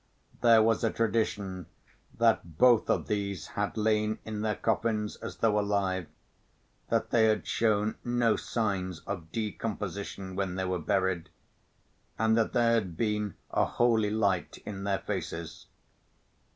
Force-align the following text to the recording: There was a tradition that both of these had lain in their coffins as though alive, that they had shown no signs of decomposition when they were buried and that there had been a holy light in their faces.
There 0.41 0.63
was 0.63 0.83
a 0.83 0.89
tradition 0.89 1.67
that 2.17 2.57
both 2.57 2.89
of 2.89 3.05
these 3.05 3.45
had 3.49 3.77
lain 3.77 4.17
in 4.25 4.41
their 4.41 4.55
coffins 4.55 5.15
as 5.17 5.35
though 5.37 5.59
alive, 5.59 6.07
that 6.89 7.11
they 7.11 7.25
had 7.25 7.45
shown 7.45 7.97
no 8.03 8.35
signs 8.35 9.01
of 9.01 9.31
decomposition 9.31 10.35
when 10.35 10.55
they 10.55 10.65
were 10.65 10.79
buried 10.79 11.29
and 12.17 12.35
that 12.35 12.53
there 12.53 12.73
had 12.73 12.97
been 12.97 13.35
a 13.51 13.65
holy 13.65 14.09
light 14.09 14.57
in 14.65 14.85
their 14.85 14.97
faces. 14.97 15.67